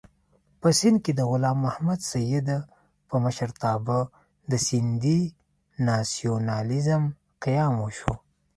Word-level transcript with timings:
په 0.61 0.67
سېند 0.79 0.97
کې 1.03 1.11
د 1.15 1.21
غلام 1.31 1.57
محمد 1.65 1.99
سید 2.11 2.47
په 3.09 3.15
مشرتابه 3.23 3.99
د 4.51 4.53
سېندي 4.65 5.19
ناسیونالېزم 5.87 7.03
قیام 7.43 7.73
وشو. 7.79 8.13